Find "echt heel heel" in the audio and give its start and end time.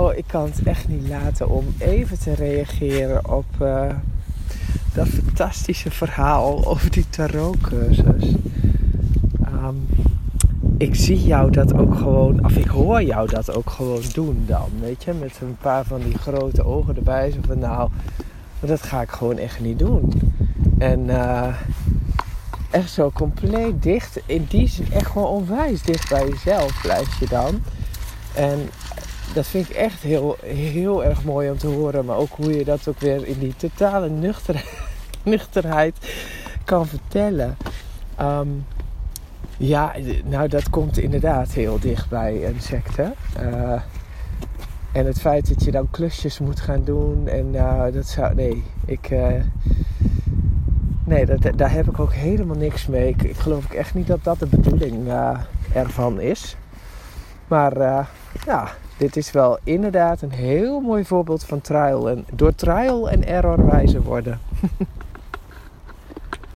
29.76-31.04